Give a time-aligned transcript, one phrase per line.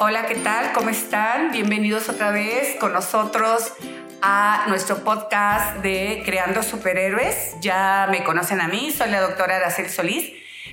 [0.00, 0.70] Hola, ¿qué tal?
[0.74, 1.50] ¿Cómo están?
[1.50, 3.72] Bienvenidos otra vez con nosotros
[4.22, 7.56] a nuestro podcast de Creando Superhéroes.
[7.60, 10.32] Ya me conocen a mí, soy la doctora Aracel Solís,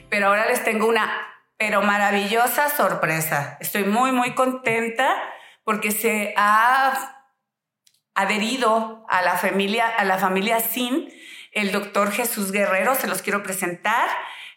[0.09, 1.11] pero ahora les tengo una
[1.57, 3.57] pero maravillosa sorpresa.
[3.59, 5.16] Estoy muy, muy contenta
[5.63, 7.23] porque se ha
[8.13, 11.12] adherido a la familia, a la familia SIN,
[11.52, 14.07] el doctor Jesús Guerrero, se los quiero presentar.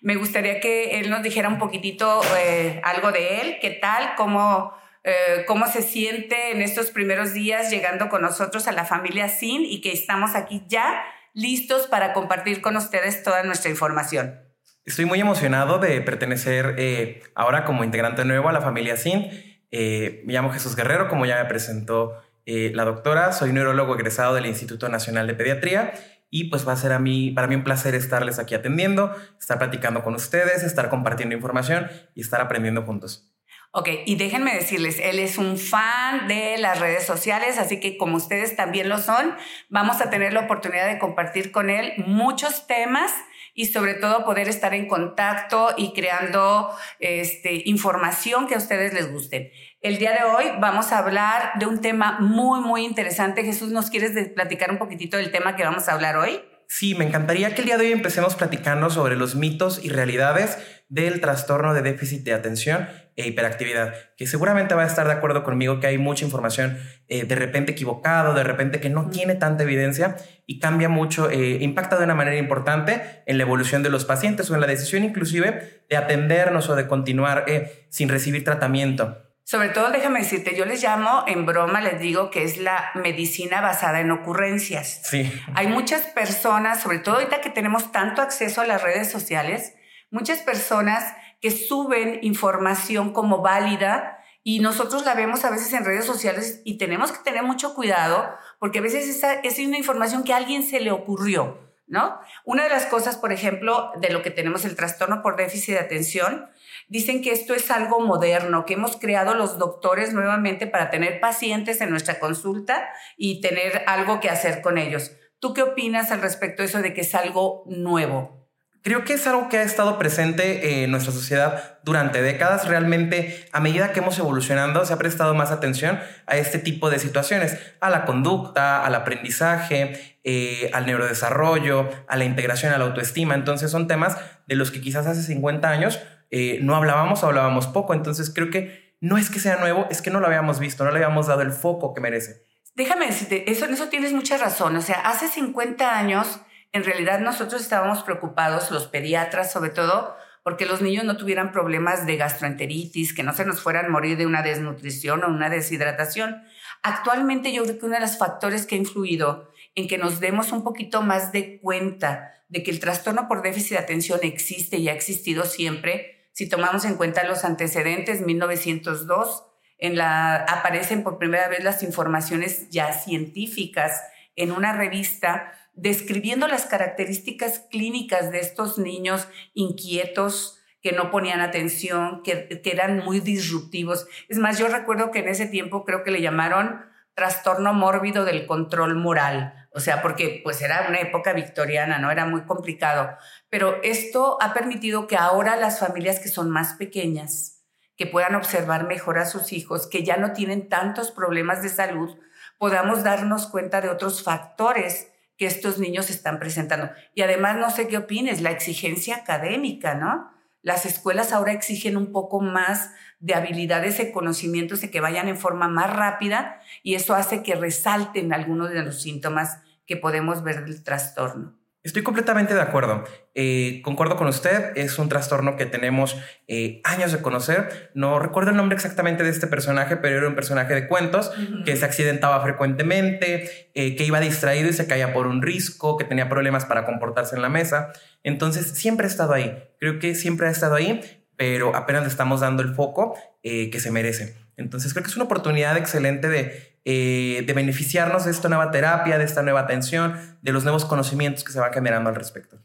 [0.01, 4.73] Me gustaría que él nos dijera un poquitito eh, algo de él, qué tal, cómo,
[5.03, 9.65] eh, cómo se siente en estos primeros días llegando con nosotros a la familia SIN
[9.65, 11.03] y que estamos aquí ya
[11.35, 14.41] listos para compartir con ustedes toda nuestra información.
[14.85, 19.29] Estoy muy emocionado de pertenecer eh, ahora como integrante nuevo a la familia SIN.
[19.71, 24.89] me llamo Jesús Guerrero, como ya me presentó la doctora, soy neurólogo egresado del Instituto
[24.89, 25.93] Nacional de Pediatría
[26.31, 29.59] y pues va a ser a mí, para mí un placer estarles aquí atendiendo, estar
[29.59, 33.33] platicando con ustedes, estar compartiendo información y estar aprendiendo juntos.
[33.71, 38.17] Ok, y déjenme decirles, él es un fan de las redes sociales, así que como
[38.17, 39.35] ustedes también lo son,
[39.69, 43.13] vamos a tener la oportunidad de compartir con él muchos temas
[43.59, 49.13] y sobre todo poder estar en contacto y creando este, información que a ustedes les
[49.13, 49.53] guste.
[49.81, 53.45] El día de hoy vamos a hablar de un tema muy, muy interesante.
[53.45, 56.41] Jesús, ¿nos quieres platicar un poquitito del tema que vamos a hablar hoy?
[56.67, 60.59] Sí, me encantaría que el día de hoy empecemos platicando sobre los mitos y realidades
[60.89, 65.45] del trastorno de déficit de atención e hiperactividad, que seguramente va a estar de acuerdo
[65.45, 69.63] conmigo que hay mucha información eh, de repente equivocado, de repente que no tiene tanta
[69.63, 74.05] evidencia y cambia mucho, eh, impacta de una manera importante en la evolución de los
[74.05, 79.28] pacientes o en la decisión inclusive de atendernos o de continuar eh, sin recibir tratamiento.
[79.51, 83.63] Sobre todo, déjame decirte, yo les llamo, en broma les digo que es la medicina
[83.63, 85.01] basada en ocurrencias.
[85.05, 85.33] Sí.
[85.55, 89.73] Hay muchas personas, sobre todo ahorita que tenemos tanto acceso a las redes sociales,
[90.11, 96.05] muchas personas que suben información como válida y nosotros la vemos a veces en redes
[96.05, 98.29] sociales y tenemos que tener mucho cuidado
[98.59, 102.21] porque a veces esa, es una información que a alguien se le ocurrió, ¿no?
[102.45, 105.81] Una de las cosas, por ejemplo, de lo que tenemos el trastorno por déficit de
[105.81, 106.51] atención,
[106.89, 111.83] Dicen que esto es algo moderno, que hemos creado los doctores nuevamente para tener pacientes
[111.83, 112.89] en nuestra consulta
[113.19, 115.13] y tener algo que hacer con ellos.
[115.39, 118.39] ¿Tú qué opinas al respecto de eso de que es algo nuevo?
[118.83, 122.67] Creo que es algo que ha estado presente en nuestra sociedad durante décadas.
[122.67, 126.99] Realmente, a medida que hemos evolucionado, se ha prestado más atención a este tipo de
[126.99, 133.35] situaciones, a la conducta, al aprendizaje, eh, al neurodesarrollo, a la integración, a la autoestima.
[133.35, 134.17] Entonces, son temas
[134.47, 136.01] de los que quizás hace 50 años
[136.31, 137.95] eh, no hablábamos o hablábamos poco.
[137.95, 140.91] Entonces creo que no es que sea nuevo, es que no lo habíamos visto, no
[140.91, 142.47] le habíamos dado el foco que merece.
[142.75, 144.77] Déjame decirte, eso, eso tienes mucha razón.
[144.77, 146.41] O sea, hace 50 años,
[146.73, 152.07] en realidad nosotros estábamos preocupados, los pediatras sobre todo, porque los niños no tuvieran problemas
[152.07, 156.43] de gastroenteritis, que no se nos fueran a morir de una desnutrición o una deshidratación.
[156.83, 160.53] Actualmente yo creo que uno de los factores que ha influido en que nos demos
[160.53, 164.89] un poquito más de cuenta de que el trastorno por déficit de atención existe y
[164.89, 169.45] ha existido siempre, si tomamos en cuenta los antecedentes, 1902,
[169.77, 174.05] en la, aparecen por primera vez las informaciones ya científicas
[174.37, 182.23] en una revista describiendo las características clínicas de estos niños inquietos, que no ponían atención,
[182.23, 184.07] que, que, eran muy disruptivos.
[184.29, 186.85] Es más, yo recuerdo que en ese tiempo creo que le llamaron
[187.15, 192.11] trastorno mórbido del control moral, o sea, porque pues era una época victoriana, ¿no?
[192.11, 193.17] Era muy complicado.
[193.51, 197.65] Pero esto ha permitido que ahora las familias que son más pequeñas,
[197.97, 202.17] que puedan observar mejor a sus hijos, que ya no tienen tantos problemas de salud,
[202.59, 206.91] podamos darnos cuenta de otros factores que estos niños están presentando.
[207.15, 210.31] Y además, no sé qué opines, la exigencia académica, ¿no?
[210.63, 215.37] Las escuelas ahora exigen un poco más de habilidades y conocimientos de que vayan en
[215.37, 220.65] forma más rápida y eso hace que resalten algunos de los síntomas que podemos ver
[220.65, 221.57] del trastorno.
[221.89, 223.05] Estoy completamente de acuerdo.
[223.35, 227.91] Eh, concuerdo con usted, es un trastorno que tenemos eh, años de conocer.
[227.95, 231.33] No recuerdo el nombre exactamente de este personaje, pero era un personaje de cuentos
[231.65, 236.05] que se accidentaba frecuentemente, eh, que iba distraído y se caía por un risco, que
[236.05, 237.91] tenía problemas para comportarse en la mesa.
[238.23, 239.59] Entonces, siempre ha estado ahí.
[239.81, 241.01] Creo que siempre ha estado ahí,
[241.37, 244.37] pero apenas le estamos dando el foco que se merece.
[244.59, 249.19] Entonces, creo que es una oportunidad excelente de eh, de beneficiarnos de esta nueva terapia,
[249.19, 252.59] de esta nueva atención, de los nuevos conocimientos que se van generando al respecto.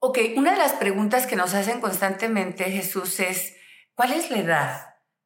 [0.00, 3.56] Ok, una de las preguntas que nos hacen constantemente, Jesús, es,
[3.94, 4.80] ¿cuál es la edad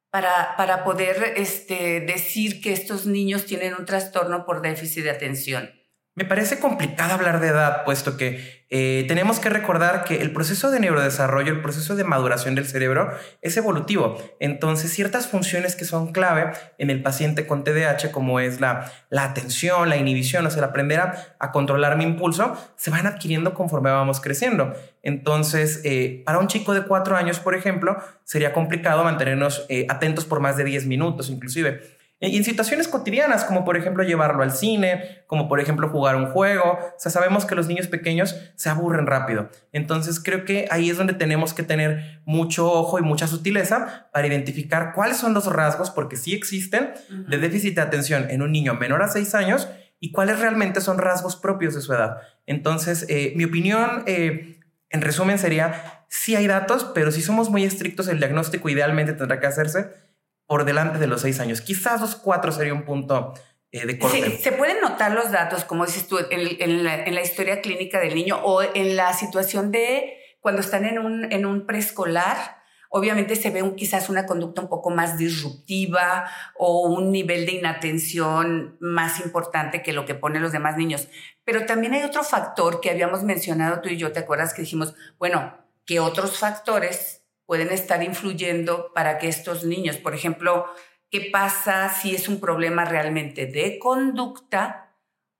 [0.09, 5.82] para, para poder este, decir que estos niños tienen un trastorno por déficit de atención?
[6.15, 10.69] Me parece complicado hablar de edad, puesto que eh, tenemos que recordar que el proceso
[10.69, 13.11] de neurodesarrollo, el proceso de maduración del cerebro
[13.41, 14.15] es evolutivo.
[14.39, 19.23] Entonces, ciertas funciones que son clave en el paciente con TDAH, como es la, la
[19.23, 23.89] atención, la inhibición, o sea, el aprender a, controlar mi impulso, se van adquiriendo conforme
[23.89, 24.73] vamos creciendo.
[25.01, 30.25] Entonces, eh, para un chico de cuatro años, por ejemplo, sería complicado mantenernos eh, atentos
[30.25, 32.02] por más de 10 minutos, inclusive.
[32.19, 36.27] Y en situaciones cotidianas, como por ejemplo llevarlo al cine, como por ejemplo jugar un
[36.27, 36.63] juego.
[36.63, 39.49] O sea, sabemos que los niños pequeños se aburren rápido.
[39.73, 44.27] Entonces creo que ahí es donde tenemos que tener mucho ojo y mucha sutileza para
[44.27, 48.73] identificar cuáles son los rasgos, porque sí existen, de déficit de atención en un niño
[48.75, 49.67] menor a 6 años
[49.99, 52.17] y cuáles realmente son rasgos propios de su edad.
[52.45, 57.63] Entonces, eh, mi opinión, eh, en resumen, sería, sí hay datos, pero si somos muy
[57.65, 60.12] estrictos, el diagnóstico idealmente tendrá que hacerse
[60.45, 61.61] por delante de los seis años.
[61.61, 63.33] Quizás los cuatro sería un punto
[63.71, 64.23] eh, de corte.
[64.23, 68.39] Sí, se pueden notar los datos, como dices tú, en, la, historia clínica del niño
[68.43, 72.61] o en la situación de cuando están en un, en un preescolar.
[72.89, 78.77] Obviamente se ve quizás una conducta un poco más disruptiva o un nivel de inatención
[78.79, 81.07] más importante que lo que ponen los demás niños.
[81.43, 84.93] Pero también hay otro factor que habíamos mencionado tú y yo, ¿te acuerdas que dijimos,
[85.17, 85.57] bueno,
[85.87, 90.65] que otros factores pueden estar influyendo para que estos niños, por ejemplo,
[91.09, 94.95] ¿qué pasa si es un problema realmente de conducta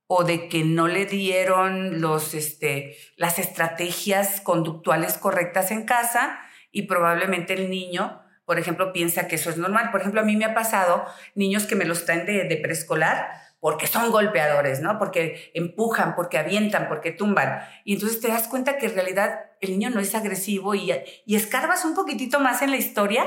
[0.07, 6.39] o de que no le dieron los, este, las estrategias conductuales correctas en casa
[6.71, 9.91] y probablemente el niño, por ejemplo, piensa que eso es normal?
[9.91, 13.42] Por ejemplo, a mí me ha pasado niños que me los traen de, de preescolar
[13.63, 14.99] porque son golpeadores, ¿no?
[14.99, 17.61] Porque empujan, porque avientan, porque tumban.
[17.85, 20.91] Y entonces te das cuenta que en realidad el niño no es agresivo y,
[21.25, 23.23] y escarbas un poquitito más en la historia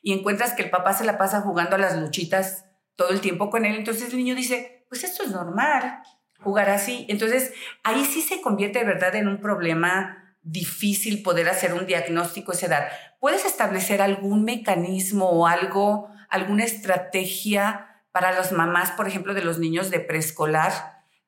[0.00, 3.50] y encuentras que el papá se la pasa jugando a las luchitas todo el tiempo
[3.50, 3.74] con él.
[3.74, 6.02] Entonces el niño dice, pues esto es normal,
[6.38, 7.04] jugar así.
[7.08, 7.52] Entonces
[7.82, 12.54] ahí sí se convierte de verdad en un problema difícil poder hacer un diagnóstico a
[12.54, 12.88] esa edad.
[13.18, 17.88] ¿Puedes establecer algún mecanismo o algo, alguna estrategia?
[18.12, 20.72] Para las mamás, por ejemplo, de los niños de preescolar,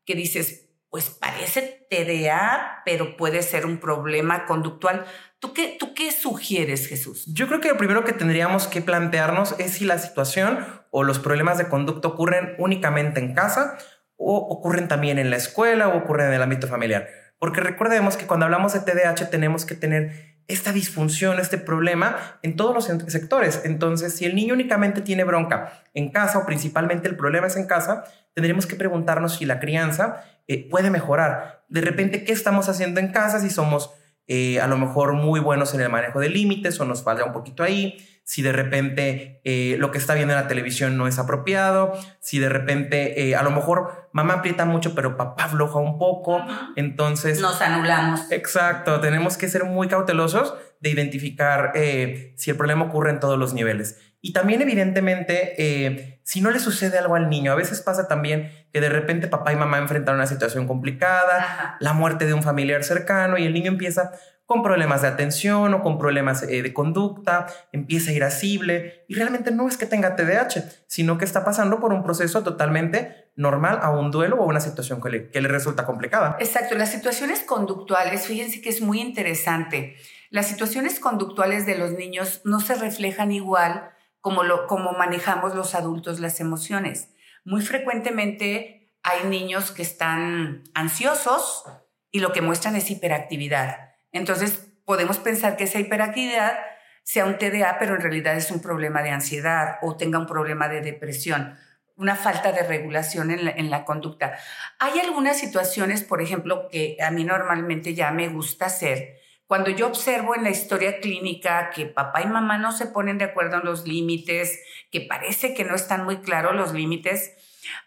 [0.04, 5.06] que dices, pues parece TDA, pero puede ser un problema conductual.
[5.38, 7.24] ¿Tú qué, ¿Tú qué sugieres, Jesús?
[7.26, 11.18] Yo creo que lo primero que tendríamos que plantearnos es si la situación o los
[11.18, 13.78] problemas de conducta ocurren únicamente en casa
[14.16, 17.08] o ocurren también en la escuela o ocurren en el ámbito familiar.
[17.38, 22.56] Porque recordemos que cuando hablamos de TDAH tenemos que tener esta disfunción, este problema en
[22.56, 23.62] todos los sectores.
[23.64, 27.66] Entonces, si el niño únicamente tiene bronca en casa o principalmente el problema es en
[27.66, 28.04] casa,
[28.34, 31.64] tendremos que preguntarnos si la crianza eh, puede mejorar.
[31.68, 33.90] De repente, ¿qué estamos haciendo en casa si somos
[34.26, 37.32] eh, a lo mejor muy buenos en el manejo de límites o nos falta un
[37.32, 37.96] poquito ahí?
[38.24, 42.38] si de repente eh, lo que está viendo en la televisión no es apropiado, si
[42.38, 46.40] de repente eh, a lo mejor mamá aprieta mucho pero papá afloja un poco,
[46.76, 47.40] entonces...
[47.40, 48.30] Nos anulamos.
[48.30, 53.54] Exacto, tenemos que ser muy cautelosos de identificar si el problema ocurre en todos los
[53.54, 53.98] niveles.
[54.24, 58.80] Y también evidentemente, si no le sucede algo al niño, a veces pasa también que
[58.80, 63.36] de repente papá y mamá enfrentan una situación complicada, la muerte de un familiar cercano
[63.36, 64.12] y el niño empieza
[64.46, 69.66] con problemas de atención o con problemas eh, de conducta, empieza irascible y realmente no
[69.66, 74.10] es que tenga TDAH, sino que está pasando por un proceso totalmente normal a un
[74.10, 76.36] duelo o a una situación que le, que le resulta complicada.
[76.38, 79.96] Exacto, las situaciones conductuales, fíjense que es muy interesante.
[80.30, 83.90] Las situaciones conductuales de los niños no se reflejan igual
[84.22, 87.10] como, lo, como manejamos los adultos las emociones.
[87.44, 91.64] Muy frecuentemente hay niños que están ansiosos
[92.10, 96.58] y lo que muestran es hiperactividad entonces, podemos pensar que esa hiperactividad
[97.02, 100.68] sea un TDA, pero en realidad es un problema de ansiedad o tenga un problema
[100.68, 101.58] de depresión,
[101.96, 104.38] una falta de regulación en la, conducta.
[104.78, 109.20] Hay algunas situaciones, por ejemplo, que a mí normalmente ya me gusta hacer.
[109.46, 113.24] Cuando yo observo en la historia clínica que papá y mamá no se ponen de
[113.24, 117.32] acuerdo en los límites, que parece que no están muy claros los límites,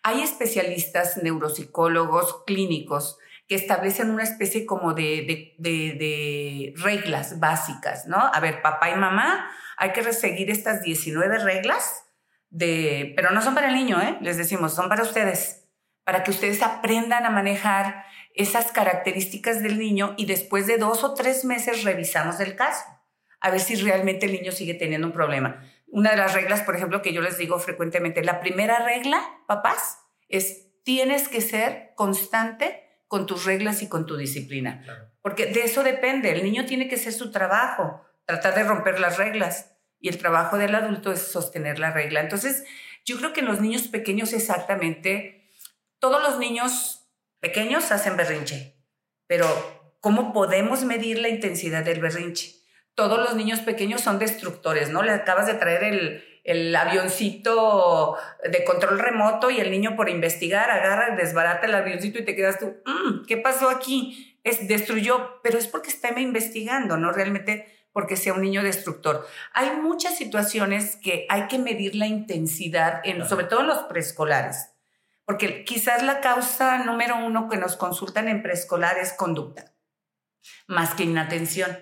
[0.04, 8.18] hay especialistas neuropsicólogos clínicos que establecen una especie como de, reglas básicas, ¿no?
[8.18, 12.06] A ver, papá y mamá, hay que seguir estas 19 reglas,
[12.50, 14.18] de, pero no son para el niño, ¿eh?
[14.22, 15.68] Les decimos, son para ustedes,
[16.04, 21.14] para que ustedes aprendan a manejar esas características del niño y después de dos o
[21.14, 22.84] tres meses revisamos el caso,
[23.40, 25.64] a ver si realmente el niño sigue teniendo un problema.
[25.88, 30.00] Una de las reglas, por ejemplo, que yo les digo frecuentemente, la primera regla, papás,
[30.28, 34.86] es tienes que ser constante con tus reglas y con tu disciplina.
[35.22, 36.32] Porque de eso depende.
[36.32, 39.72] El niño tiene que hacer su trabajo, tratar de romper las reglas.
[40.00, 42.22] Y el trabajo del adulto es sostener la regla.
[42.22, 42.64] Entonces,
[43.04, 45.50] yo creo que en los niños pequeños exactamente,
[46.00, 46.95] todos los niños
[47.46, 48.76] pequeños hacen berrinche,
[49.28, 49.46] pero
[50.00, 52.56] ¿cómo podemos medir la intensidad del berrinche?
[52.96, 55.04] Todos los niños pequeños son destructores, ¿no?
[55.04, 58.18] Le acabas de traer el, el avioncito
[58.52, 62.58] de control remoto y el niño por investigar agarra, desbarata el avioncito y te quedas
[62.58, 64.40] tú, mm, ¿qué pasó aquí?
[64.44, 69.28] Es, destruyó, pero es porque está investigando, no realmente porque sea un niño destructor.
[69.54, 74.72] Hay muchas situaciones que hay que medir la intensidad, en, sobre todo en los preescolares,
[75.26, 79.74] porque quizás la causa número uno que nos consultan en preescolar es conducta,
[80.68, 81.78] más que inatención.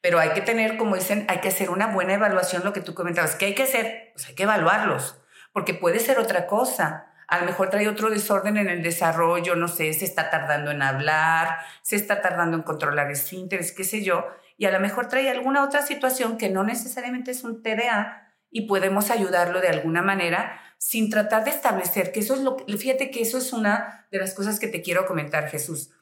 [0.00, 2.94] Pero hay que tener, como dicen, hay que hacer una buena evaluación, lo que tú
[2.94, 3.36] comentabas.
[3.36, 4.10] ¿Qué hay que hacer?
[4.12, 5.18] Pues hay que evaluarlos,
[5.52, 7.06] porque puede ser otra cosa.
[7.26, 10.82] A lo mejor trae otro desorden en el desarrollo, no sé, se está tardando en
[10.82, 15.30] hablar, se está tardando en controlar esfínteres, qué sé yo, y a lo mejor trae
[15.30, 20.60] alguna otra situación que no necesariamente es un TDA y podemos ayudarlo de alguna manera
[20.84, 24.34] sin tratar de establecer que eso es lo fíjate que eso es una de las
[24.34, 25.92] cosas que te quiero comentar, Jesús.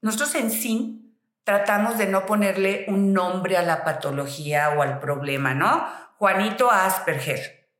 [0.00, 5.54] Nosotros en sí tratamos de no ponerle un nombre a la patología o al problema,
[5.54, 5.86] ¿no?
[6.16, 7.70] Juanito Asperger,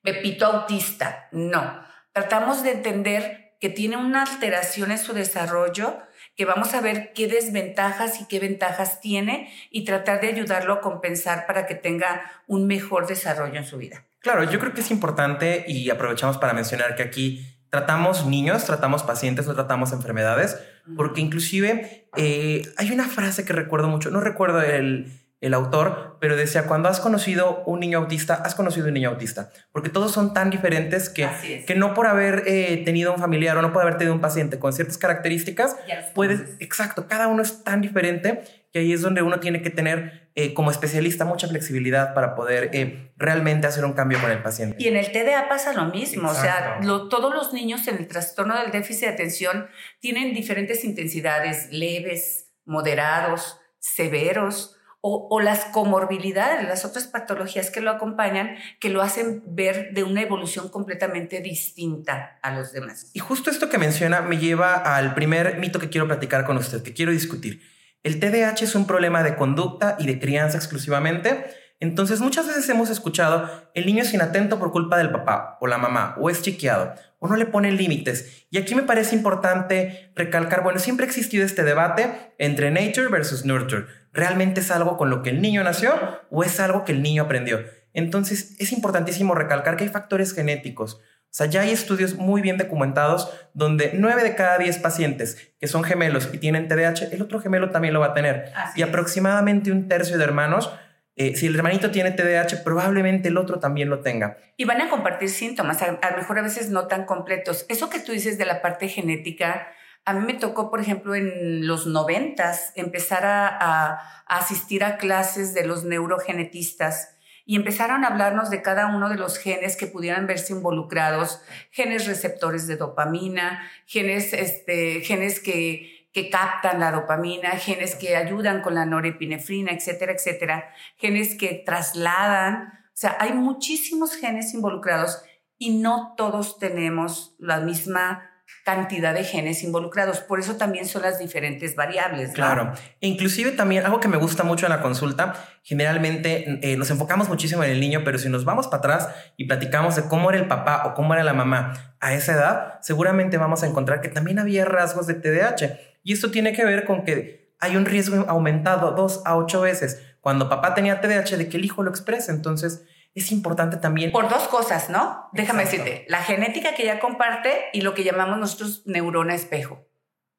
[0.00, 1.84] Pepito autista, no.
[2.12, 5.98] Tratamos de entender que tiene una alteración en su desarrollo,
[6.36, 10.80] que vamos a ver qué desventajas y qué ventajas tiene y tratar de ayudarlo a
[10.80, 14.06] compensar para que tenga un mejor desarrollo en su vida.
[14.20, 19.02] Claro, yo creo que es importante y aprovechamos para mencionar que aquí tratamos niños, tratamos
[19.02, 20.58] pacientes, no tratamos enfermedades,
[20.96, 25.10] porque inclusive eh, hay una frase que recuerdo mucho, no recuerdo el,
[25.40, 29.50] el autor, pero decía, cuando has conocido un niño autista, has conocido un niño autista,
[29.72, 31.28] porque todos son tan diferentes que,
[31.66, 34.58] que no por haber eh, tenido un familiar o no por haber tenido un paciente
[34.58, 35.76] con ciertas características,
[36.14, 40.19] puedes, exacto, cada uno es tan diferente que ahí es donde uno tiene que tener
[40.36, 44.76] eh, como especialista mucha flexibilidad para poder eh, realmente hacer un cambio con el paciente.
[44.78, 46.78] Y en el TDA pasa lo mismo, o sea,
[47.10, 49.66] todos los niños en el trastorno del déficit de atención
[49.98, 54.76] tienen diferentes intensidades, leves, moderados, severos.
[55.02, 60.04] O, o, las comorbilidades, las otras patologías que lo acompañan, que lo hacen ver de
[60.04, 63.10] una evolución completamente distinta a los demás.
[63.14, 66.82] Y justo esto que menciona me lleva al primer mito que quiero platicar con usted,
[66.82, 67.62] que quiero discutir.
[68.02, 71.44] El TDAH es un problema de conducta y de crianza exclusivamente.
[71.80, 75.76] Entonces muchas veces hemos escuchado, el niño es inatento por culpa del papá o la
[75.76, 78.46] mamá, o es chiqueado, o no le ponen límites.
[78.50, 83.44] Y aquí me parece importante recalcar, bueno, siempre ha existido este debate entre nature versus
[83.44, 83.86] nurture.
[84.12, 85.94] ¿Realmente es algo con lo que el niño nació
[86.30, 87.60] o es algo que el niño aprendió?
[87.92, 91.00] Entonces es importantísimo recalcar que hay factores genéticos.
[91.30, 95.68] O sea, ya hay estudios muy bien documentados donde 9 de cada 10 pacientes que
[95.68, 98.52] son gemelos y tienen TDAH, el otro gemelo también lo va a tener.
[98.74, 100.72] y aproximadamente un tercio de hermanos,
[101.14, 104.38] eh, si el hermanito tiene TDAH, probablemente el otro también lo tenga.
[104.56, 107.64] Y van a compartir síntomas, a, lo mejor a veces no tan completos.
[107.68, 109.68] Eso que tú dices de la parte genética,
[110.04, 115.64] a mí me tocó, por ejemplo, en los noventas empezar a asistir a clases de
[115.64, 117.19] los neurogenetistas
[117.50, 121.42] y empezaron a hablarnos de cada uno de los genes que pudieran verse involucrados,
[121.72, 128.62] genes receptores de dopamina, genes, este, genes que, que captan la dopamina, genes que ayudan
[128.62, 132.68] con la norepinefrina, etcétera, etcétera, genes que trasladan.
[132.84, 135.20] O sea, hay muchísimos genes involucrados
[135.58, 138.30] y no todos tenemos la misma
[138.64, 140.20] cantidad de genes involucrados.
[140.20, 142.32] Por eso también son las diferentes variables.
[142.32, 142.72] Claro.
[143.00, 147.28] E inclusive también algo que me gusta mucho en la consulta, generalmente eh, nos enfocamos
[147.28, 150.38] muchísimo en el niño, pero si nos vamos para atrás y platicamos de cómo era
[150.38, 154.08] el papá o cómo era la mamá a esa edad, seguramente vamos a encontrar que
[154.08, 155.78] también había rasgos de TDAH.
[156.02, 160.02] Y esto tiene que ver con que hay un riesgo aumentado dos a ocho veces
[160.20, 162.30] cuando papá tenía TDAH de que el hijo lo exprese.
[162.30, 164.12] Entonces, es importante también.
[164.12, 165.28] Por dos cosas, ¿no?
[165.32, 169.86] Déjame decirte, la genética que ya comparte y lo que llamamos nosotros neurona espejo.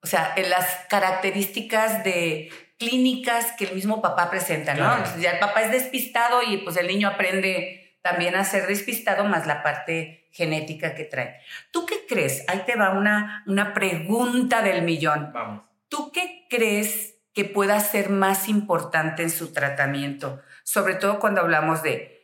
[0.03, 2.49] O sea, en las características de
[2.79, 5.03] clínicas que el mismo papá presenta, ¿no?
[5.19, 9.45] ya el papá es despistado y pues el niño aprende también a ser despistado más
[9.45, 11.41] la parte genética que trae.
[11.71, 12.43] ¿Tú qué crees?
[12.47, 15.31] Ahí te va una, una pregunta del millón.
[15.31, 15.63] Vamos.
[15.89, 20.41] ¿Tú qué crees que pueda ser más importante en su tratamiento?
[20.63, 22.20] Sobre todo cuando hablamos de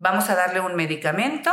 [0.00, 1.52] ¿Vamos a darle un medicamento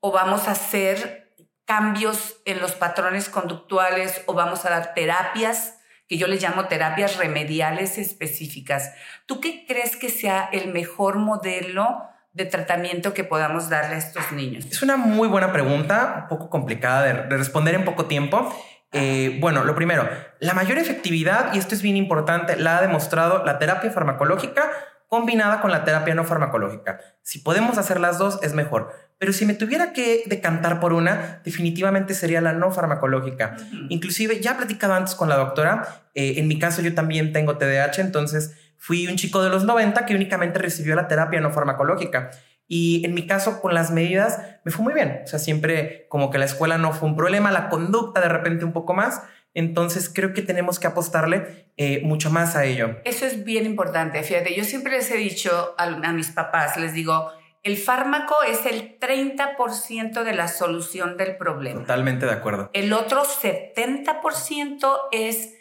[0.00, 6.18] o vamos a hacer cambios en los patrones conductuales o vamos a dar terapias que
[6.18, 8.92] yo les llamo terapias remediales específicas?
[9.24, 12.02] ¿Tú qué crees que sea el mejor modelo
[12.34, 14.66] de tratamiento que podamos darle a estos niños?
[14.66, 18.54] Es una muy buena pregunta, un poco complicada de, responder en poco tiempo.
[18.92, 20.06] Eh, bueno, lo primero,
[20.40, 24.70] la mayor efectividad, y esto es bien importante, la ha demostrado la terapia farmacológica
[25.10, 27.00] combinada con la terapia no farmacológica.
[27.22, 28.92] Si podemos hacer las dos, es mejor.
[29.18, 33.56] Pero si me tuviera que decantar por una, definitivamente sería la no farmacológica.
[33.88, 37.58] Inclusive, ya he platicado antes con la doctora, eh, en mi caso yo también tengo
[37.58, 42.30] TDAH, entonces fui un chico de los 90 que únicamente recibió la terapia no farmacológica.
[42.68, 45.22] Y en mi caso, con las medidas, me fue muy bien.
[45.24, 48.64] O sea, siempre como que la escuela no fue un problema, la conducta de repente
[48.64, 49.22] un poco más,
[49.54, 52.98] entonces creo que tenemos que apostarle eh, mucho más a ello.
[53.04, 54.22] Eso es bien importante.
[54.22, 57.30] Fíjate, yo siempre les he dicho a, a mis papás, les digo,
[57.62, 61.80] el fármaco es el 30% de la solución del problema.
[61.80, 62.70] Totalmente de acuerdo.
[62.72, 65.54] El otro 70% es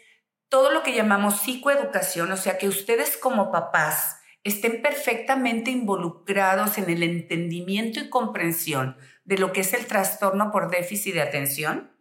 [0.47, 6.89] todo lo que llamamos psicoeducación, o sea, que ustedes como papás estén perfectamente involucrados en
[6.89, 11.91] el entendimiento y comprensión de lo que es el trastorno por déficit de atención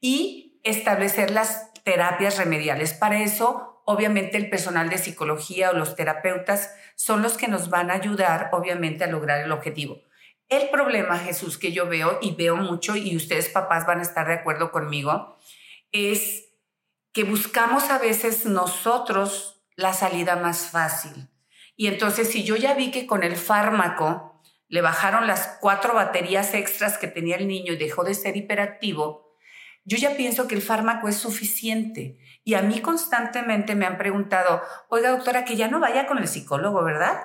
[0.00, 2.92] y establecer las terapias remediales.
[2.92, 7.90] Para eso, obviamente, el personal de psicología o los terapeutas son los que nos van
[7.90, 10.02] a ayudar, obviamente, a lograr el objetivo.
[10.48, 14.26] El problema, Jesús, que yo veo y veo mucho, y ustedes papás van a estar
[14.26, 15.36] de acuerdo conmigo,
[15.92, 16.48] es
[17.12, 21.28] que buscamos a veces nosotros la salida más fácil.
[21.76, 26.54] Y entonces, si yo ya vi que con el fármaco le bajaron las cuatro baterías
[26.54, 29.25] extras que tenía el niño y dejó de ser hiperactivo,
[29.86, 32.18] yo ya pienso que el fármaco es suficiente.
[32.44, 36.28] Y a mí constantemente me han preguntado, oiga doctora, que ya no vaya con el
[36.28, 37.22] psicólogo, ¿verdad?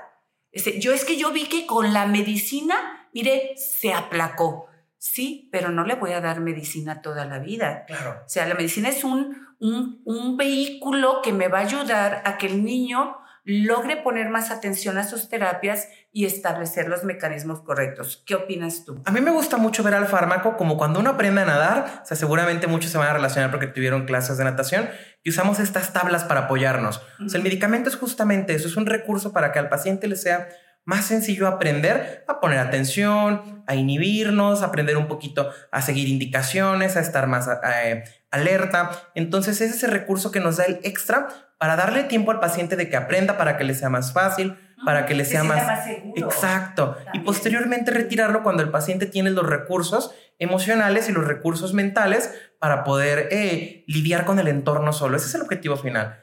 [0.52, 4.68] Este, yo es que yo vi que con la medicina, mire, se aplacó.
[4.98, 7.86] Sí, pero no le voy a dar medicina toda la vida.
[7.88, 8.22] Claro.
[8.24, 12.38] O sea, la medicina es un, un, un vehículo que me va a ayudar a
[12.38, 18.24] que el niño logre poner más atención a sus terapias y establecer los mecanismos correctos.
[18.26, 19.02] ¿Qué opinas tú?
[19.06, 22.06] A mí me gusta mucho ver al fármaco como cuando uno aprende a nadar, o
[22.06, 24.90] sea, seguramente muchos se van a relacionar porque tuvieron clases de natación
[25.24, 27.02] y usamos estas tablas para apoyarnos.
[27.24, 30.18] O sea, el medicamento es justamente eso, es un recurso para que al paciente le
[30.18, 30.50] sea
[30.86, 37.02] más sencillo aprender a poner atención, a inhibirnos, aprender un poquito a seguir indicaciones, a
[37.02, 38.92] estar más eh, alerta.
[39.16, 42.90] Entonces es ese recurso que nos da el extra para darle tiempo al paciente de
[42.90, 45.88] que aprenda, para que le sea más fácil, para que le sea más...
[46.16, 46.98] Exacto.
[47.14, 52.84] Y posteriormente retirarlo cuando el paciente tiene los recursos emocionales y los recursos mentales para
[52.84, 55.18] poder eh, lidiar con el entorno solo.
[55.18, 56.21] Ese es el objetivo final.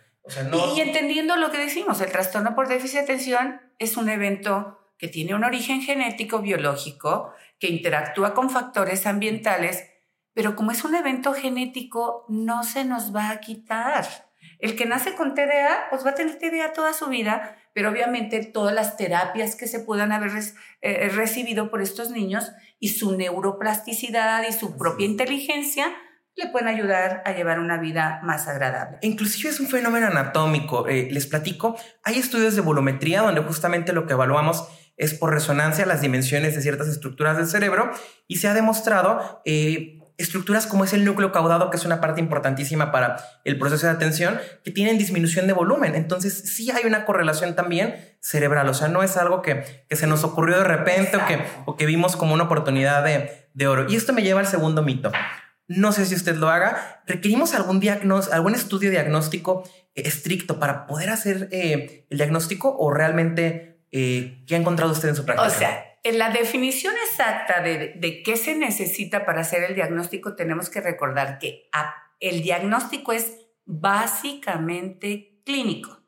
[0.74, 5.08] Y, entendiendo lo que decimos, el trastorno por déficit de atención es un evento que
[5.08, 9.88] tiene un origen genético, biológico, que interactúa con factores ambientales,
[10.34, 14.06] pero como es un evento genético, no se nos va a quitar.
[14.58, 18.44] El que nace con TDA, pues va a tener TDA toda su vida, pero obviamente
[18.44, 20.32] todas las terapias que se puedan haber
[20.82, 25.92] eh, recibido por estos niños y su neuroplasticidad y su propia inteligencia
[26.38, 28.98] le pueden ayudar a llevar una vida más agradable.
[29.02, 30.86] Inclusive es un fenómeno anatómico.
[30.86, 35.84] Eh, les platico, hay estudios de volumetría donde justamente lo que evaluamos es por resonancia
[35.84, 37.90] las dimensiones de ciertas estructuras del cerebro
[38.28, 42.20] y se ha demostrado eh, estructuras como es el núcleo caudado, que es una parte
[42.20, 45.96] importantísima para el proceso de atención, que tienen disminución de volumen.
[45.96, 48.68] Entonces, sí hay una correlación también cerebral.
[48.68, 51.76] O sea, no es algo que, que se nos ocurrió de repente o que, o
[51.76, 53.86] que vimos como una oportunidad de, de oro.
[53.88, 55.10] Y esto me lleva al segundo mito.
[55.68, 57.02] No sé si usted lo haga.
[57.06, 62.90] Requerimos algún diagnóstico, algún estudio diagnóstico eh, estricto para poder hacer eh, el diagnóstico o
[62.90, 65.46] realmente eh, qué ha encontrado usted en su práctica.
[65.46, 70.70] O sea, en la definición exacta de, qué se necesita para hacer el diagnóstico, tenemos
[70.70, 71.68] que recordar que
[72.18, 73.32] el diagnóstico es
[73.66, 76.00] básicamente clínico.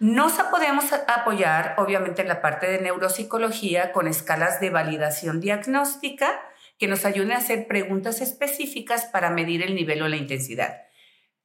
[0.00, 6.40] Nos podemos apoyar, obviamente, en la parte de neuropsicología con escalas de validación diagnóstica
[6.78, 10.82] que nos ayuden a hacer preguntas específicas para medir el nivel o la intensidad.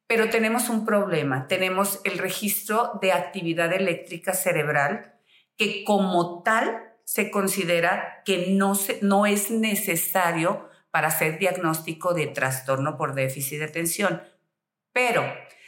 [0.07, 5.15] Pero tenemos un problema, tenemos el registro de actividad eléctrica cerebral
[5.57, 12.97] que como tal se considera que no, no es necesario para hacer diagnóstico de trastorno
[12.97, 14.21] por déficit de atención.
[14.91, 15.23] Pero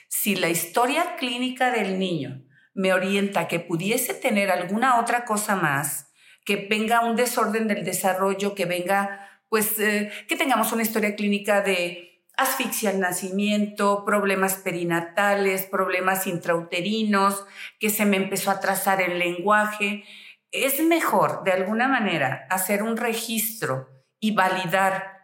[0.07, 6.11] si la historia clínica del niño me orienta que pudiese tener alguna otra cosa más,
[6.45, 11.61] que venga un desorden del desarrollo, que venga, pues, eh, que tengamos una historia clínica
[11.61, 17.45] de asfixia al nacimiento, problemas perinatales, problemas intrauterinos,
[17.79, 20.03] que se me empezó a trazar el lenguaje,
[20.51, 25.15] es mejor de alguna manera hacer un registro y validar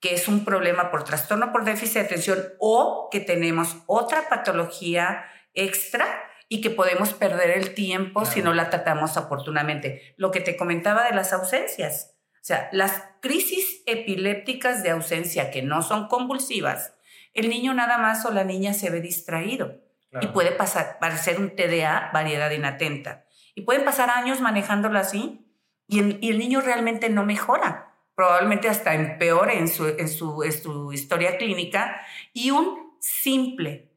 [0.00, 5.24] que es un problema por trastorno por déficit de atención o que tenemos otra patología
[5.52, 6.06] extra
[6.48, 10.14] y que podemos perder el tiempo si no la tratamos oportunamente.
[10.16, 12.16] Lo que te comentaba de las ausencias.
[12.34, 13.49] O sea, las crisis
[13.92, 16.94] epilépticas de ausencia que no son convulsivas,
[17.34, 19.80] el niño nada más o la niña se ve distraído
[20.20, 23.24] y puede pasar, parecer un TDA, variedad inatenta
[23.54, 25.46] Y pueden pasar años manejándolo así
[25.86, 27.94] y el, niño realmente no mejora.
[28.14, 32.00] Probablemente hasta empeore en su, en su historia clínica.
[32.32, 33.90] Y un simple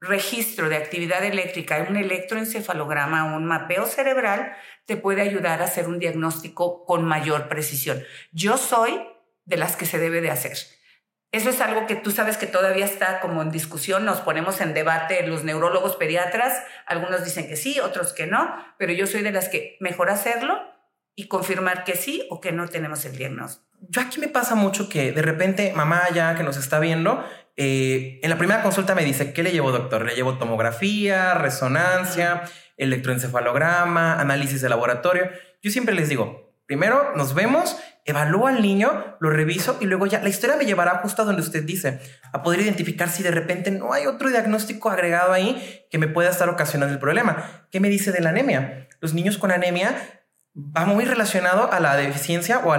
[0.00, 6.00] registro de actividad eléctrica, un electroencefalograma, un mapeo cerebral, te puede ayudar a hacer un
[6.00, 8.02] diagnóstico con mayor precisión.
[8.32, 9.00] Yo soy
[9.44, 10.56] de las que se debe de hacer.
[11.32, 14.74] Eso es algo que tú sabes que todavía está como en discusión, nos ponemos en
[14.74, 19.32] debate los neurólogos pediatras, algunos dicen que sí, otros que no, pero yo soy de
[19.32, 20.60] las que mejor hacerlo
[21.14, 23.66] y confirmar que sí o que no tenemos el diagnóstico.
[23.88, 27.24] Yo aquí me pasa mucho que de repente mamá ya que nos está viendo,
[27.56, 30.04] eh, en la primera consulta me dice, ¿qué le llevo doctor?
[30.04, 32.42] Le llevo tomografía, resonancia,
[32.76, 35.30] electroencefalograma, análisis de laboratorio.
[35.62, 40.22] Yo siempre les digo, primero nos vemos evalúo al niño, lo reviso y luego ya
[40.22, 42.00] la historia me llevará justo a donde usted dice,
[42.32, 46.30] a poder identificar si de repente no hay otro diagnóstico agregado ahí que me pueda
[46.30, 47.66] estar ocasionando el problema.
[47.70, 48.88] ¿Qué me dice de la anemia?
[49.02, 49.94] Los niños con anemia
[50.56, 52.78] va muy relacionado a la deficiencia o a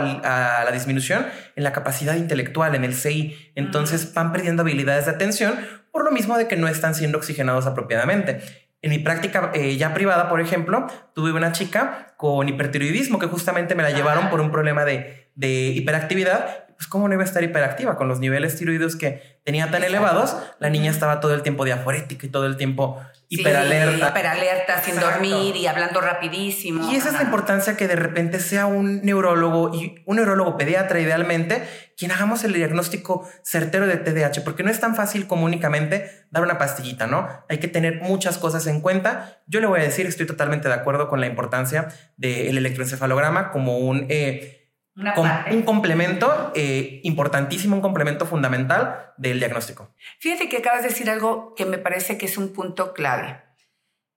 [0.65, 3.53] la disminución en la capacidad intelectual, en el CI.
[3.53, 5.53] Entonces van perdiendo habilidades de atención
[5.91, 8.41] por lo mismo de que no están siendo oxigenados apropiadamente.
[8.84, 13.76] En mi práctica eh, ya privada, por ejemplo, tuve una chica con hipertiroidismo que justamente
[13.76, 16.65] me la llevaron por un problema de, de hiperactividad.
[16.84, 17.96] Pues, ¿cómo no iba a estar hiperactiva?
[17.96, 22.26] Con los niveles tiroides que tenía tan elevados, la niña estaba todo el tiempo diaforética
[22.26, 24.10] y todo el tiempo hiperalerta.
[24.10, 26.91] hiperalerta, sin dormir y hablando rapidísimo.
[26.91, 31.00] Y esa es la importancia que de repente sea un neurólogo y un neurólogo pediatra
[31.00, 31.63] idealmente
[31.98, 36.43] quien hagamos el diagnóstico certero de TDAH, porque no es tan fácil como únicamente dar
[36.43, 37.30] una pastillita, ¿no?
[37.48, 39.41] Hay que tener muchas cosas en cuenta.
[39.48, 43.78] Yo le voy a decir, estoy totalmente de acuerdo con la importancia del electroencefalograma como
[43.78, 44.06] un...
[44.10, 44.60] Eh,
[44.95, 49.93] un complemento eh, importantísimo, un complemento fundamental del diagnóstico.
[50.19, 53.41] Fíjate que acabas de decir algo que me parece que es un punto clave.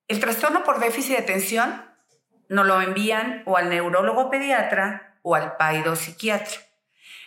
[0.08, 1.84] El trastorno por déficit de atención
[2.48, 6.60] nos lo envían o al neurólogo pediatra o al paido psiquiatra.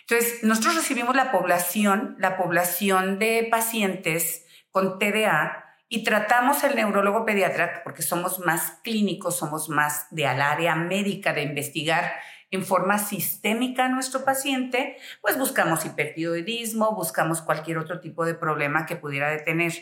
[0.02, 7.24] Entonces, nosotros recibimos la población, la población de pacientes con TDA y tratamos el neurólogo
[7.24, 12.12] pediatra porque somos más clínicos, somos más de al área médica de investigar
[12.50, 18.86] en forma sistémica a nuestro paciente, pues buscamos hipertiroidismo, buscamos cualquier otro tipo de problema
[18.86, 19.72] que pudiera detener.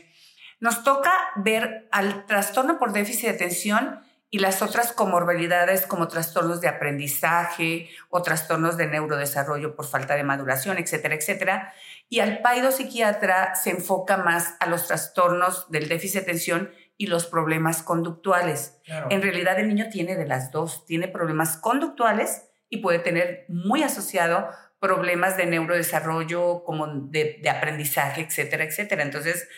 [0.61, 4.00] Nos toca ver al trastorno por déficit de atención
[4.31, 10.24] y las otras comorbilidades como trastornos de aprendizaje o trastornos de neurodesarrollo por falta de
[10.24, 11.72] maduración, etcétera, etcétera.
[12.11, 17.07] Y al paido psiquiatra se enfoca más a los trastornos del déficit de atención y
[17.07, 18.78] los problemas conductuales.
[19.09, 23.83] En realidad el niño tiene de las dos, tiene problemas conductuales y puede tener muy
[23.83, 24.48] asociado
[24.81, 29.02] problemas de neurodesarrollo, como de, aprendizaje, etcétera, etcétera.
[29.02, 29.48] Entonces,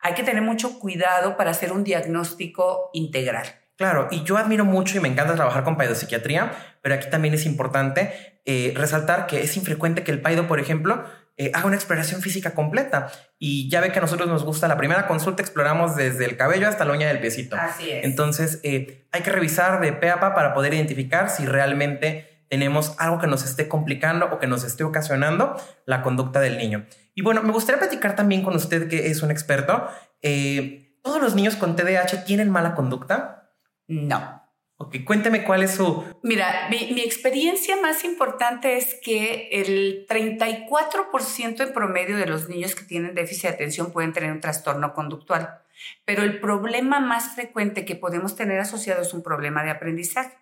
[0.00, 3.46] hay que tener mucho cuidado para hacer un diagnóstico integral.
[3.76, 6.52] Claro, y yo admiro mucho y me encanta trabajar con paidopsiquiatría,
[6.82, 11.04] pero aquí también es importante eh, resaltar que es infrecuente que el paido, por ejemplo,
[11.36, 13.10] eh, haga una exploración física completa.
[13.38, 16.68] Y ya ve que a nosotros nos gusta la primera consulta, exploramos desde el cabello
[16.68, 17.56] hasta la uña del piecito.
[17.56, 18.04] Así es.
[18.04, 22.96] Entonces, eh, hay que revisar de pe a pa para poder identificar si realmente tenemos
[22.98, 26.84] algo que nos esté complicando o que nos esté ocasionando la conducta del niño.
[27.14, 29.86] Y bueno, me gustaría platicar también con usted que es un experto.
[30.20, 33.52] Eh, ¿Todos los niños con TDAH tienen mala conducta?
[33.86, 34.42] No.
[34.78, 36.04] Ok, cuénteme cuál es su...
[36.24, 42.74] Mira, mi, mi experiencia más importante es que el 34% en promedio de los niños
[42.74, 45.60] que tienen déficit de atención pueden tener un trastorno conductual,
[46.04, 50.36] pero el problema más frecuente que podemos tener asociado es un problema de aprendizaje.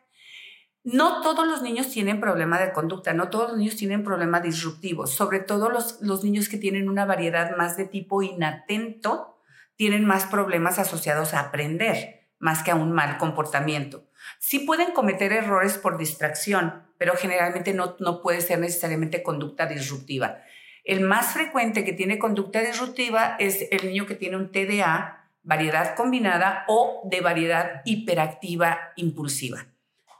[0.90, 5.06] No todos los niños tienen problema de conducta, no todos los niños tienen problema disruptivo,
[5.06, 9.38] sobre todo los, los niños que tienen una variedad más de tipo inatento
[9.76, 14.08] tienen más problemas asociados a aprender, más que a un mal comportamiento.
[14.38, 20.38] Sí pueden cometer errores por distracción, pero generalmente no, no puede ser necesariamente conducta disruptiva.
[20.84, 25.94] El más frecuente que tiene conducta disruptiva es el niño que tiene un TDA, variedad
[25.96, 29.66] combinada o de variedad hiperactiva impulsiva.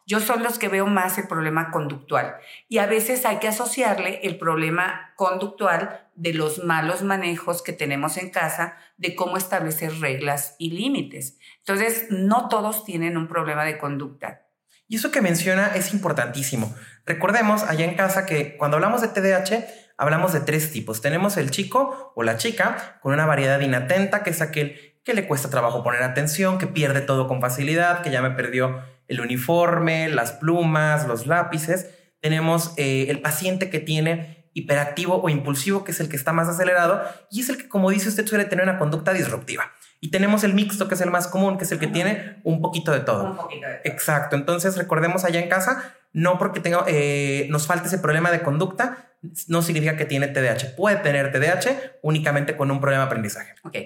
[0.08, 4.20] Yo son los que veo más el problema conductual y a veces hay que asociarle
[4.22, 10.56] el problema conductual de los malos manejos que tenemos en casa, de cómo establecer reglas
[10.58, 11.36] y límites.
[11.58, 14.46] Entonces, no todos tienen un problema de conducta.
[14.86, 16.74] Y eso que menciona es importantísimo.
[17.04, 19.66] Recordemos allá en casa que cuando hablamos de TDAH,
[19.98, 21.02] hablamos de tres tipos.
[21.02, 25.26] Tenemos el chico o la chica con una variedad inatenta, que es aquel que le
[25.26, 30.08] cuesta trabajo poner atención, que pierde todo con facilidad, que ya me perdió el uniforme,
[30.08, 31.90] las plumas, los lápices.
[32.20, 36.48] Tenemos eh, el paciente que tiene hiperactivo o impulsivo, que es el que está más
[36.48, 39.72] acelerado, y es el que, como dice usted, suele tener una conducta disruptiva.
[40.00, 42.60] Y tenemos el mixto, que es el más común, que es el que tiene un
[42.60, 43.24] poquito de todo.
[43.24, 43.92] Un poquito de todo.
[43.92, 44.36] Exacto.
[44.36, 49.12] Entonces, recordemos allá en casa, no porque tenga, eh, nos falte ese problema de conducta,
[49.48, 50.76] no significa que tiene TDAH.
[50.76, 53.54] Puede tener TDAH únicamente con un problema de aprendizaje.
[53.64, 53.76] Ok.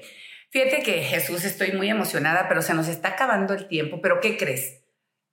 [0.50, 4.02] Fíjate que Jesús, estoy muy emocionada, pero se nos está acabando el tiempo.
[4.02, 4.81] ¿Pero qué crees?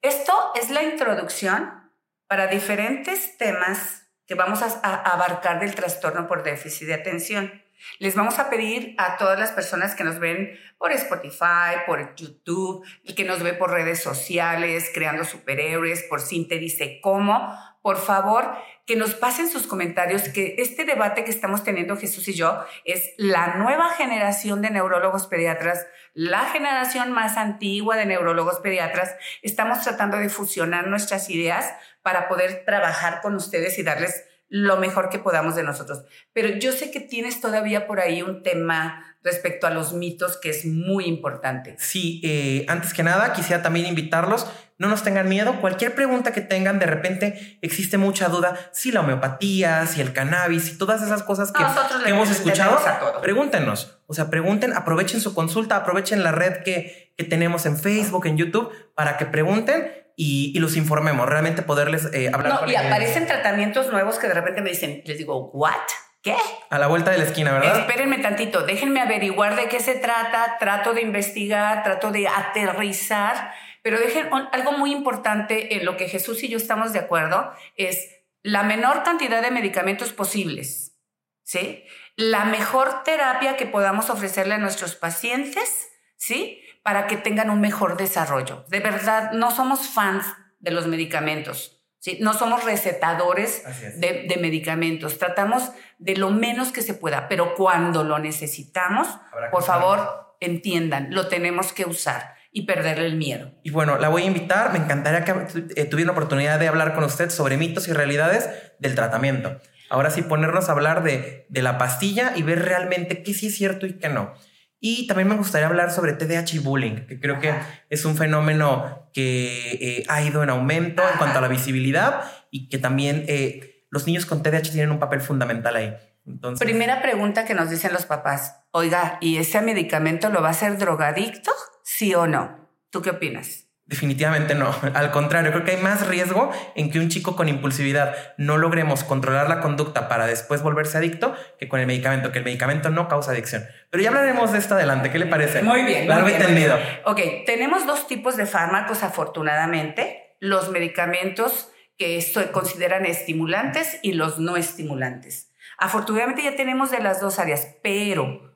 [0.01, 1.91] Esto es la introducción
[2.27, 7.63] para diferentes temas que vamos a, abarcar del trastorno por déficit de atención.
[7.97, 12.85] Les vamos a pedir a todas las personas que nos ven por Spotify, por YouTube,
[13.03, 18.55] y que nos ve por redes sociales, creando superhéroes, por Cinte dice cómo, por favor,
[18.85, 23.13] que nos pasen sus comentarios, que este debate que estamos teniendo Jesús y yo es
[23.17, 29.15] la nueva generación de neurólogos pediatras, la generación más antigua de neurólogos pediatras.
[29.41, 35.09] Estamos tratando de fusionar nuestras ideas para poder trabajar con ustedes y darles lo mejor
[35.09, 36.03] que podamos de nosotros.
[36.33, 40.49] Pero yo sé que tienes todavía por ahí un tema respecto a los mitos que
[40.49, 41.75] es muy importante.
[41.77, 46.39] Sí, eh, antes que nada quisiera también invitarlos, no nos tengan miedo, cualquier pregunta que
[46.39, 51.21] tengan, de repente existe mucha duda, si la homeopatía, si el cannabis, y todas esas
[51.23, 51.63] cosas que,
[52.03, 52.79] que hemos escuchado,
[53.21, 58.25] pregúntenos, o sea, pregunten, aprovechen su consulta, aprovechen la red que, que tenemos en Facebook,
[58.25, 62.63] en YouTube, para que pregunten y, los informemos, realmente poderles eh, hablar.
[62.63, 65.75] No, y aparecen tratamientos nuevos que de repente me dicen, les digo, ¿what?
[66.21, 66.35] ¿Qué?
[66.69, 67.79] A la vuelta de la esquina, ¿verdad?
[67.79, 73.99] Espérenme tantito, déjenme averiguar de qué se trata, trato de investigar, trato de aterrizar, pero
[73.99, 78.09] dejen algo muy importante en lo que Jesús y yo estamos de acuerdo es
[78.43, 80.97] la menor cantidad de medicamentos posibles,
[81.43, 81.85] ¿sí?
[82.17, 86.61] La mejor terapia que podamos ofrecerle a nuestros pacientes, ¿sí?
[86.83, 88.65] Para que tengan un mejor desarrollo.
[88.67, 90.25] De verdad, no somos fans
[90.59, 91.78] de los medicamentos.
[91.99, 92.17] ¿Sí?
[92.21, 93.63] No somos recetadores
[93.97, 95.17] de, medicamentos.
[95.17, 99.07] Tratamos de lo menos que se pueda, pero cuando lo necesitamos,
[99.51, 103.51] por favor, entiendan, lo tenemos que usar y perderle el miedo.
[103.63, 104.73] Y bueno, la voy a invitar.
[104.73, 105.33] Me encantaría que
[105.75, 109.59] eh, tuviera la oportunidad de hablar con usted sobre mitos y realidades del tratamiento.
[109.89, 113.55] Ahora sí, ponernos a hablar de, de la pastilla y ver realmente qué sí es
[113.55, 114.33] cierto y qué no.
[114.79, 117.53] Y también me gustaría hablar sobre TDAH y bullying, que creo que
[117.89, 122.69] es un fenómeno que eh, ha ido en aumento en cuanto a la visibilidad y
[122.69, 125.95] que también eh, los niños con TDAH tienen un papel fundamental ahí.
[126.25, 130.51] Entonces, Primera pregunta que nos dicen los papás, oiga, ¿y ese medicamento lo va a
[130.51, 131.51] hacer drogadicto?
[131.83, 132.69] ¿Sí o no?
[132.89, 133.68] ¿Tú qué opinas?
[133.89, 134.71] Definitivamente no.
[134.93, 139.03] Al contrario, creo que hay más riesgo en que un chico con impulsividad no logremos
[139.03, 143.07] controlar la conducta para después volverse adicto que con el medicamento, que el medicamento no
[143.07, 143.65] causa adicción.
[143.89, 145.09] Pero ya hablaremos de esto adelante.
[145.09, 145.63] ¿Qué le parece?
[145.63, 146.07] Muy bien.
[146.07, 146.77] Largo entendido.
[147.05, 150.35] Ok, tenemos dos tipos de fármacos, afortunadamente.
[150.39, 155.51] Los medicamentos que se consideran estimulantes y los no estimulantes.
[155.79, 158.48] Afortunadamente ya tenemos de las dos áreas, pero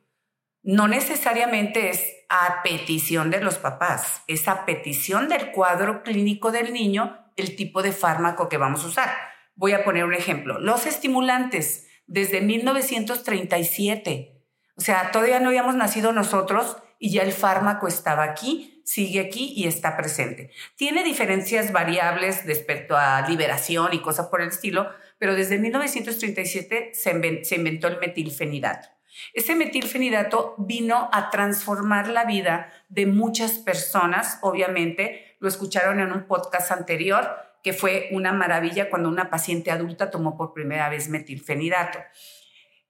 [0.64, 6.74] no necesariamente es a petición de los papás, es a petición del cuadro clínico del
[6.74, 9.10] niño el tipo de fármaco que vamos a usar.
[9.56, 10.60] Voy a poner un ejemplo.
[10.60, 14.42] Los estimulantes, desde 1937.
[14.76, 19.54] O sea, todavía no habíamos nacido nosotros y ya el fármaco estaba aquí, sigue aquí
[19.56, 20.52] y está presente.
[20.76, 27.56] Tiene diferencias variables respecto a liberación y cosas por el estilo, pero desde 1937 se
[27.56, 28.88] inventó el metilfenidato.
[29.34, 36.26] Ese metilfenidato vino a transformar la vida de muchas personas, obviamente, lo escucharon en un
[36.28, 42.00] podcast anterior, que fue una maravilla cuando una paciente adulta tomó por primera vez metilfenidato.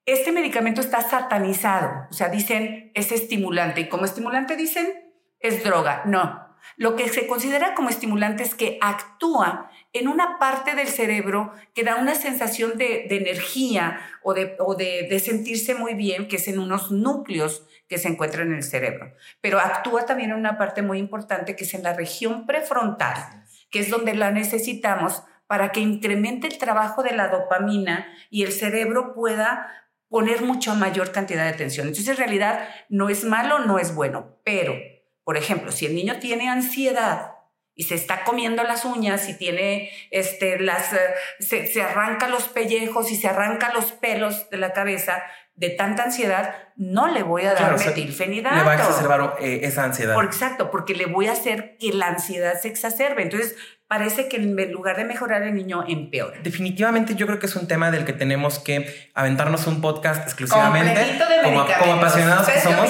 [0.05, 6.01] Este medicamento está satanizado, o sea, dicen es estimulante y como estimulante dicen es droga.
[6.05, 6.43] No,
[6.75, 11.83] lo que se considera como estimulante es que actúa en una parte del cerebro que
[11.83, 17.65] da una sensación de, energía o, de, sentirse muy bien, que es en unos núcleos
[17.87, 19.13] que se encuentran en el cerebro.
[19.39, 23.79] Pero actúa también en una parte muy importante que es en la región prefrontal, que
[23.79, 29.13] es donde la necesitamos para que incremente el trabajo de la dopamina y el cerebro
[29.13, 29.67] pueda
[30.09, 31.87] poner mucha mayor cantidad de atención.
[31.87, 34.73] Entonces, en realidad, no es malo, no es bueno, pero,
[35.23, 37.31] por ejemplo, si el niño tiene ansiedad,
[37.75, 43.11] y se está comiendo las uñas y tiene este las eh, se, arranca los pellejos
[43.11, 45.23] y se arranca los pelos de la cabeza
[45.55, 48.55] de tanta ansiedad, no le voy a dar metilfenidato.
[48.55, 50.19] Le va a exacerbar eh, esa ansiedad.
[50.23, 53.21] exacto, porque le voy a hacer que la ansiedad se exacerbe.
[53.21, 53.55] Entonces,
[53.93, 56.39] parece que en lugar de mejorar el niño empeora.
[56.41, 61.19] Definitivamente yo creo que es un tema del que tenemos que aventarnos un podcast exclusivamente
[61.43, 62.89] como, apasionados que somos.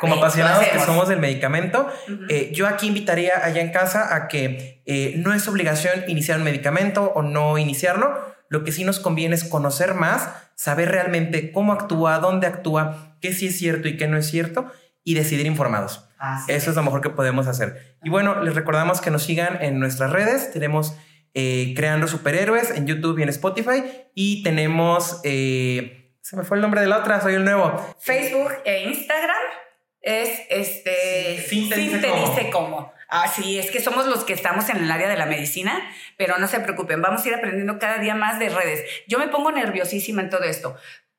[0.00, 1.88] Como apasionados que somos del medicamento.
[2.28, 6.44] Eh, yo aquí invitaría allá en casa a que eh, no es obligación iniciar un
[6.44, 8.14] medicamento o no iniciarlo.
[8.50, 13.32] Lo que sí nos conviene es conocer más, saber realmente cómo actúa, dónde actúa, qué
[13.32, 14.70] sí es cierto y qué no es cierto
[15.04, 16.04] y decidir informados.
[16.48, 16.76] Eso es.
[16.76, 17.96] lo mejor que podemos hacer.
[18.02, 20.52] Y bueno, les recordamos que nos sigan en nuestras redes.
[20.52, 20.96] Tenemos
[21.34, 23.82] eh, Creando Superhéroes en YouTube y en Spotify.
[24.14, 25.20] Y tenemos...
[25.24, 27.96] Eh, se me fue el nombre de la otra, soy el nuevo.
[27.98, 29.42] Facebook e Instagram
[30.00, 31.44] es este...
[31.48, 32.92] Sí, te dice cómo.
[33.08, 35.78] Ah, sí, es que somos los que estamos en el área de la medicina,
[36.16, 38.88] pero no se preocupen, vamos a ir aprendiendo cada día más de redes.
[39.06, 40.76] Yo me pongo nerviosísima en todo esto,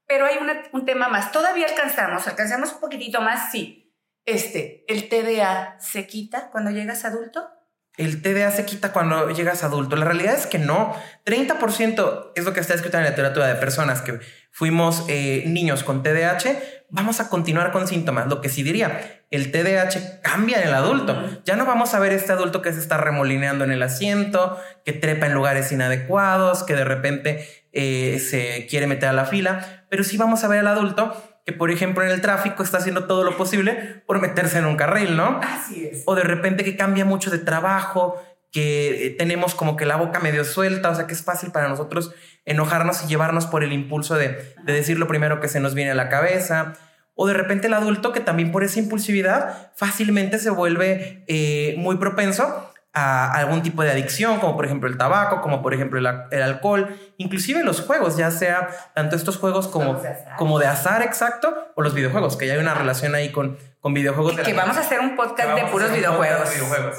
[0.08, 0.38] pero hay
[0.72, 1.32] un tema más.
[1.32, 3.83] Todavía alcanzamos, alcanzamos un poquitito más, sí.
[4.26, 7.50] Este, ¿el TDA se quita cuando llegas adulto?
[7.96, 9.96] El TDA se quita cuando llegas adulto.
[9.96, 10.96] La realidad es que no.
[11.26, 14.20] 30% es lo que está escrito en la literatura de personas que
[14.52, 16.58] fuimos eh, niños con TDAH.
[16.90, 18.28] Vamos a continuar con síntomas.
[18.28, 21.44] Lo que sí diría, el TDAH cambia en el adulto.
[21.46, 24.94] Ya no vamos a ver este adulto que se está remolineando en el asiento, que
[24.94, 30.04] trepa en lugares inadecuados, que de repente eh, se quiere meter a la fila, pero
[30.04, 33.24] sí vamos a ver al adulto que, por ejemplo, en el tráfico está haciendo todo
[33.24, 35.40] lo posible por meterse en un carril, ¿no?
[35.44, 36.04] Así es.
[36.06, 40.20] O de repente que cambia mucho de trabajo, que eh, tenemos como que la boca
[40.20, 42.14] medio suelta, o sea que es fácil para nosotros
[42.46, 45.92] enojarnos y llevarnos por el impulso de, de decir lo primero que se nos viene
[45.92, 46.74] a la cabeza
[47.16, 51.98] o de repente el adulto que también por esa impulsividad fácilmente se vuelve eh, muy
[51.98, 56.42] propenso a algún tipo de adicción, como por ejemplo el tabaco, como por ejemplo el,
[56.44, 60.00] alcohol, inclusive los juegos, ya sea tanto estos juegos como,
[60.38, 63.96] como de azar exacto, o los videojuegos, que ya hay una relación ahí con, con
[63.96, 64.40] videojuegos.
[64.40, 66.50] Que, vamos a hacer un podcast de puros videojuegos.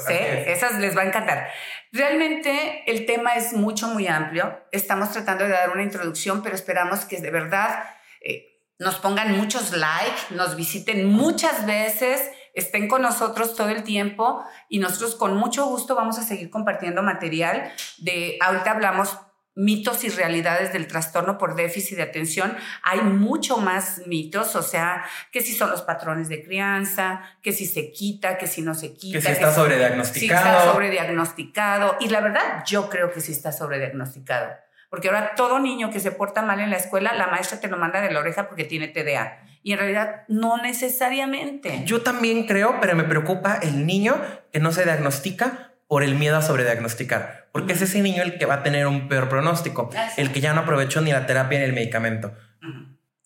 [0.05, 1.47] sí, esas les va a encantar.
[1.93, 4.59] Realmente el tema es mucho, muy amplio.
[4.73, 7.85] Estamos tratando de dar una introducción, pero esperamos que de verdad...
[8.21, 14.43] Eh, nos pongan muchos likes, nos visiten muchas veces, estén con nosotros todo el tiempo
[14.69, 19.17] y nosotros con mucho gusto vamos a seguir compartiendo material de, ahorita hablamos
[19.55, 22.55] mitos y realidades del trastorno por déficit de atención.
[22.83, 27.65] Hay mucho más mitos, o sea, que si son los patrones de crianza, que si
[27.65, 29.19] se quita, que si no se quita.
[29.19, 30.43] Que si está sobrediagnosticado.
[30.43, 31.97] Si está sobrediagnosticado.
[32.01, 34.53] Y la verdad, yo creo que sí está sobrediagnosticado.
[34.89, 37.77] Porque ahora todo niño que se porta mal en la escuela, la maestra te lo
[37.77, 39.39] manda de la oreja porque tiene TDA.
[39.65, 41.81] Y en realidad no necesariamente.
[41.85, 44.15] Yo también creo, pero me preocupa el niño
[44.53, 47.49] que no se diagnostica por el miedo a sobrediagnosticar.
[47.51, 50.53] Porque es ese niño el que va a tener un peor pronóstico, el que ya
[50.53, 52.35] no aprovechó ni la terapia ni el medicamento.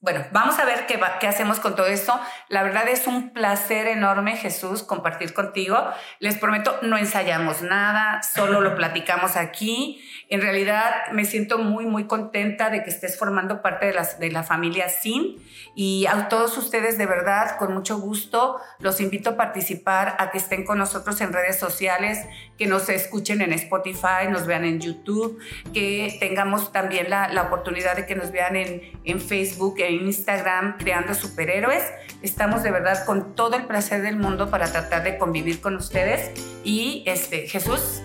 [0.01, 2.17] Bueno, vamos a ver qué, qué, hacemos con todo esto.
[2.47, 5.77] La verdad es un placer enorme, Jesús, compartir contigo.
[6.19, 10.01] Les prometo, no ensayamos nada, solo lo platicamos aquí.
[10.29, 14.31] En realidad me siento muy, muy contenta de que estés formando parte de, las, de
[14.31, 15.35] la familia SIN
[15.75, 20.37] y a todos ustedes de verdad, con mucho gusto, los invito a participar, a que
[20.37, 22.25] estén con nosotros en redes sociales,
[22.57, 25.39] que nos escuchen en Spotify, nos vean en YouTube,
[25.73, 30.77] que tengamos también la, la oportunidad de que nos vean en, en Facebook e Instagram
[30.77, 31.83] creando superhéroes.
[32.21, 36.31] Estamos de verdad con todo el placer del mundo para tratar de convivir con ustedes
[36.63, 38.01] y este, Jesús.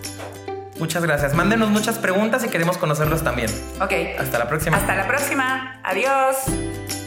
[0.77, 1.33] Muchas gracias.
[1.33, 3.49] Mándenos muchas preguntas y queremos conocerlos también.
[3.79, 3.93] Ok.
[4.19, 4.77] Hasta la próxima.
[4.77, 5.79] Hasta la próxima.
[5.83, 7.04] Adiós.